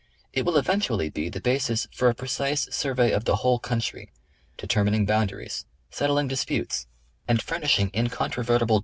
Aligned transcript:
It 0.33 0.45
will 0.45 0.57
eventually 0.57 1.11
be 1.11 1.29
the 1.29 1.39
basis 1.39 1.87
for 1.93 2.09
a 2.09 2.15
precise 2.15 2.67
survey 2.73 3.11
of 3.11 3.25
the 3.25 3.35
whole 3.35 3.59
country, 3.59 4.11
determining 4.57 5.05
boundai'ies, 5.05 5.65
settling 5.91 6.27
disputes, 6.27 6.87
and 7.27 7.39
furnishing 7.39 7.91
incontrovertible 7.93 8.41
70 8.41 8.43
National 8.43 8.47
Geographic 8.55 8.65
Magazine. 8.69 8.79